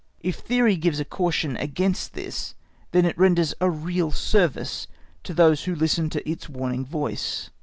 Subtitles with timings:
[0.21, 2.55] If theory gives a caution against this,
[2.91, 4.87] then it renders a real service
[5.23, 7.51] to those who listen to its warning voice.